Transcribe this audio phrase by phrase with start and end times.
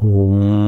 [0.00, 0.67] Om.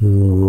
[0.00, 0.47] Mm.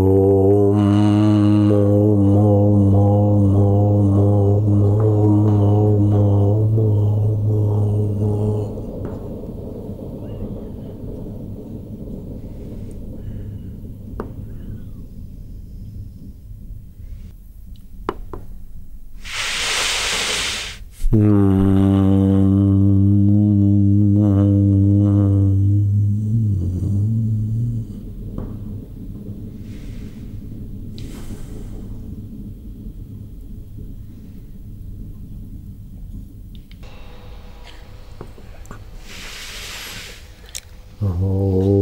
[41.01, 41.78] Oh.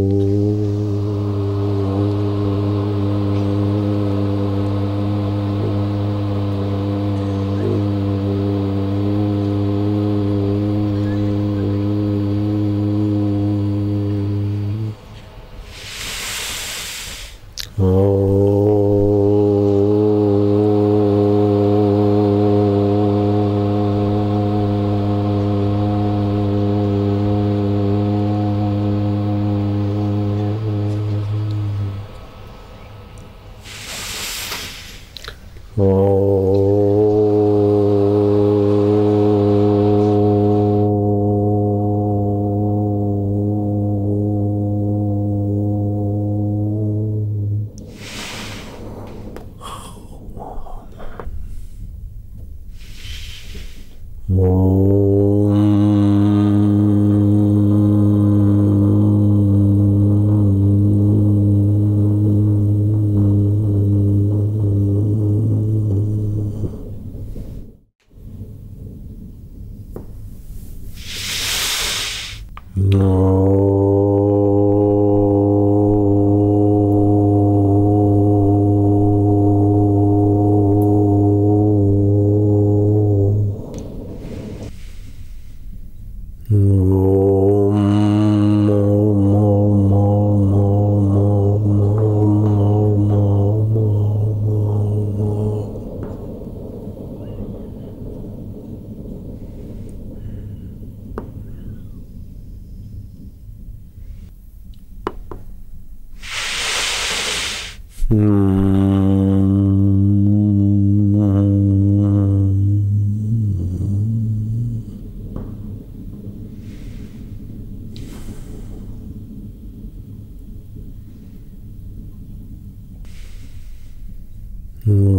[124.87, 125.16] Mm.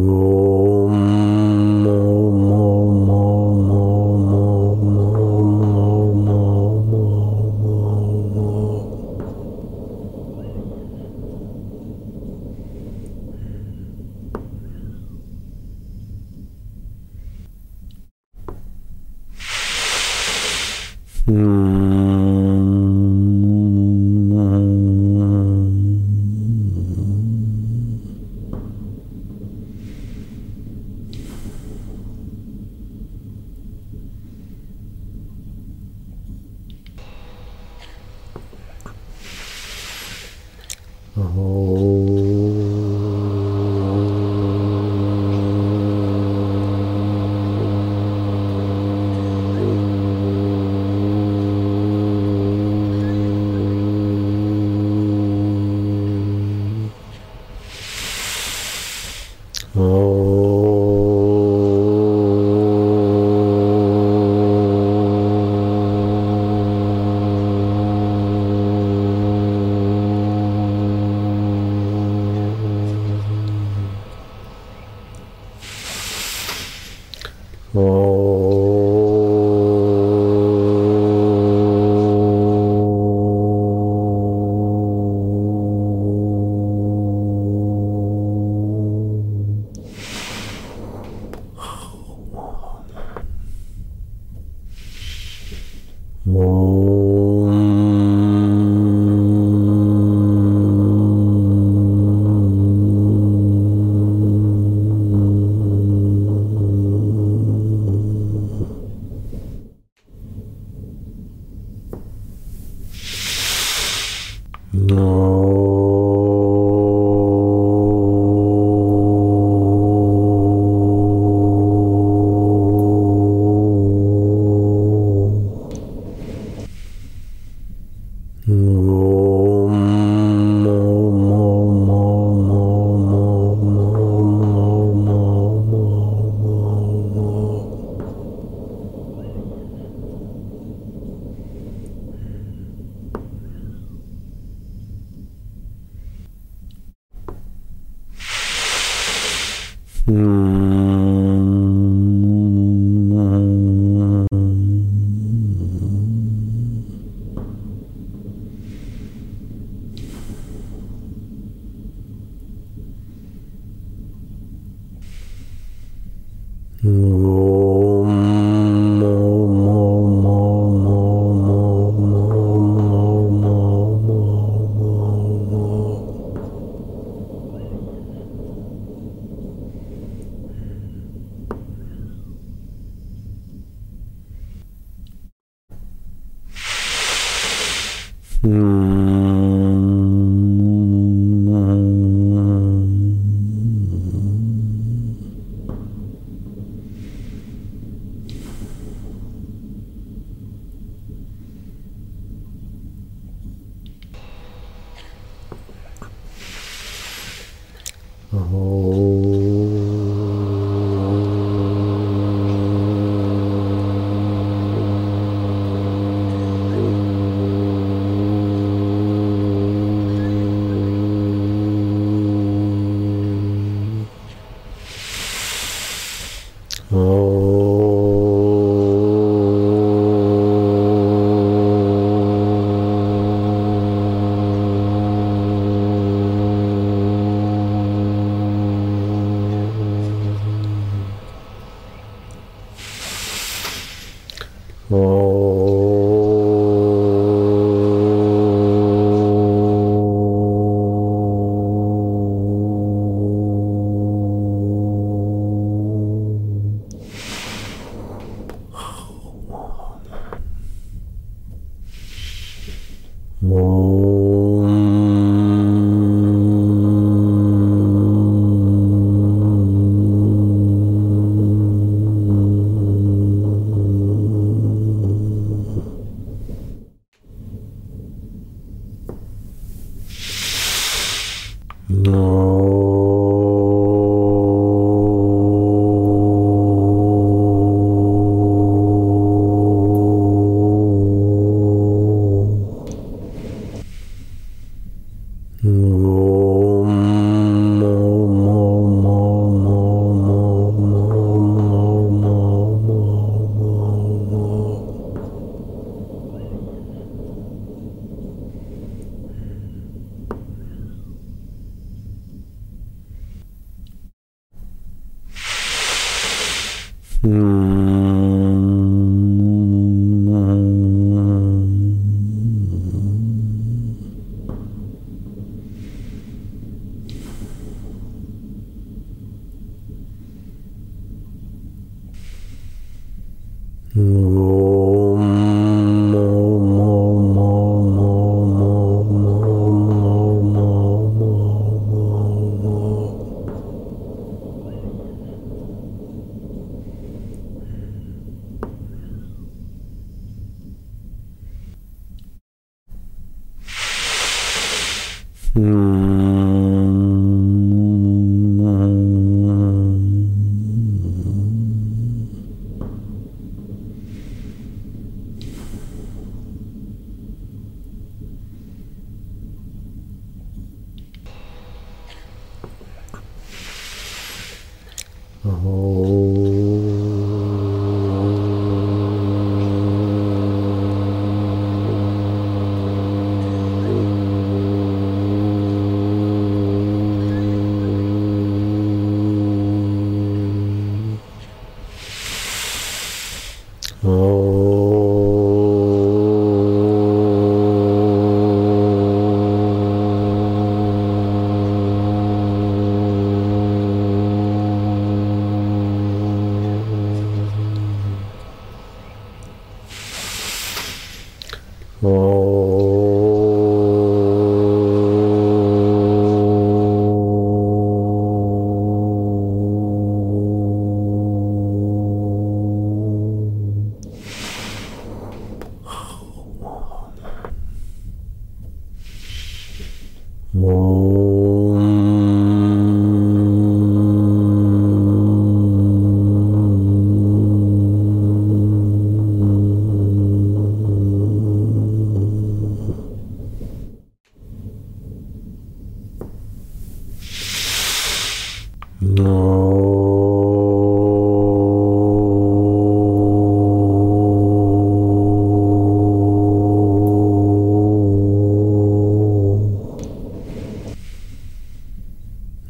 [295.64, 295.97] Mm-hmm.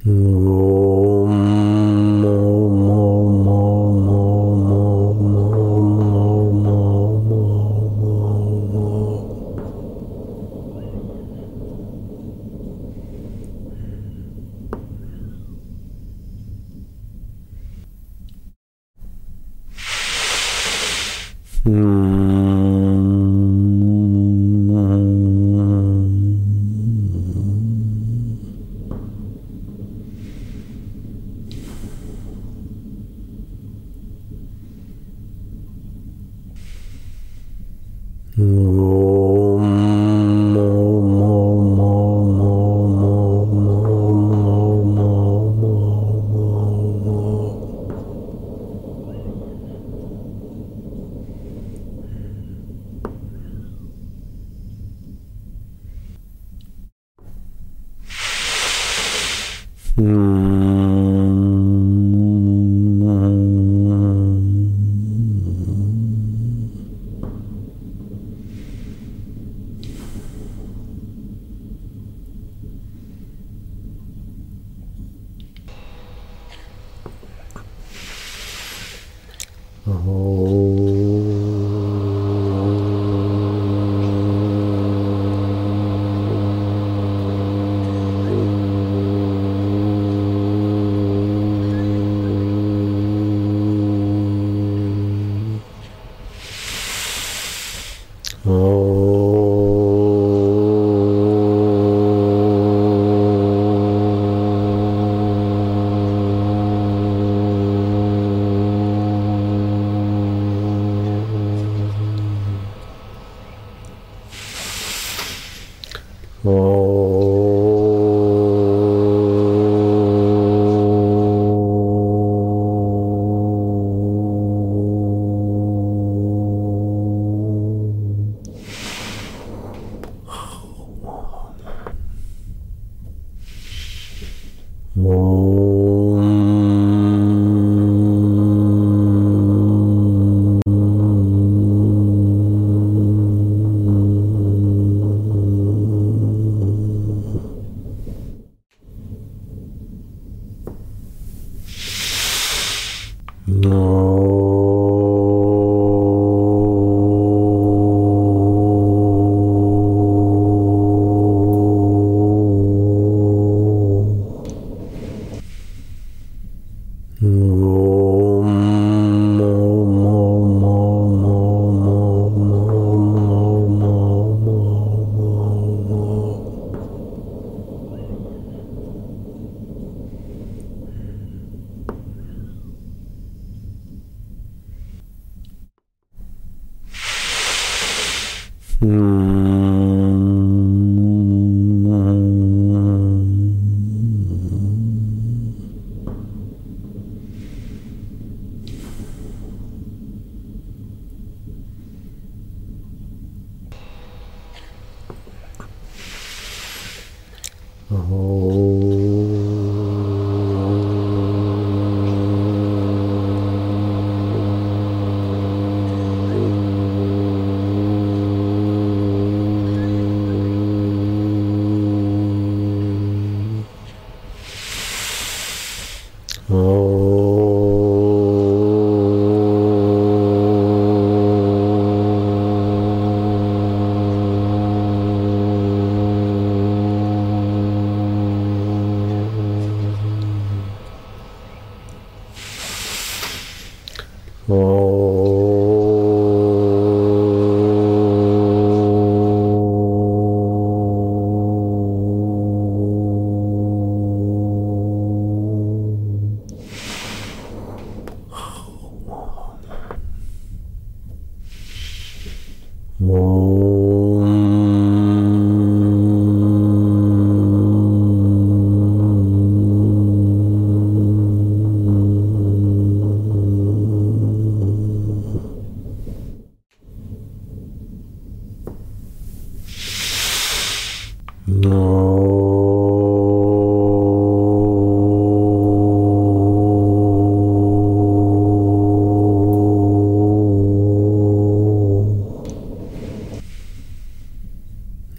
[0.07, 0.48] Mm-hmm.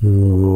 [0.01, 0.48] Mm.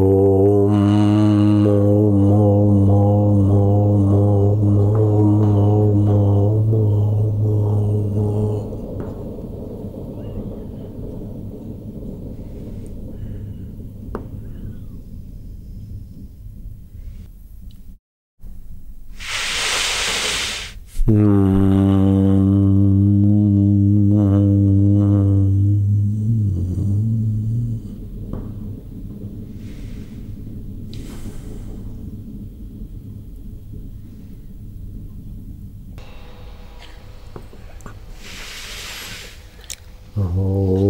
[40.16, 40.83] 然后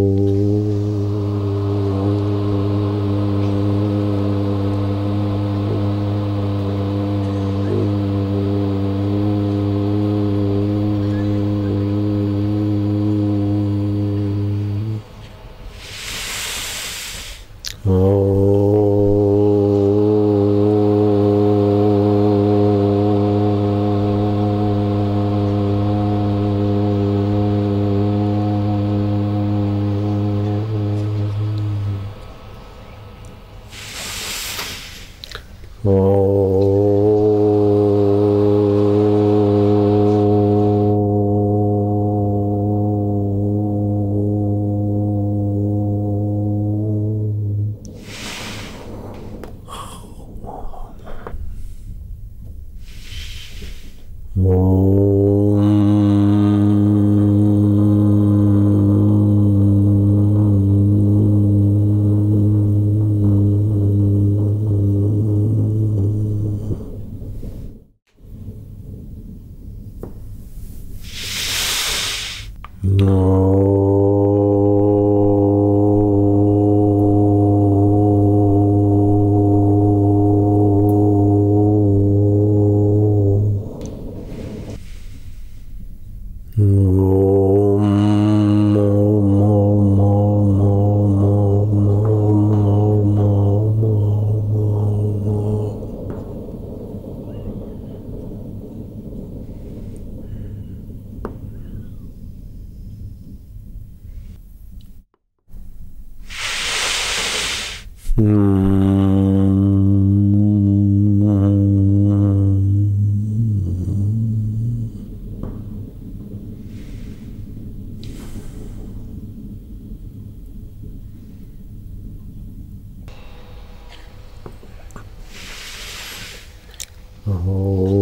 [127.27, 127.94] 然后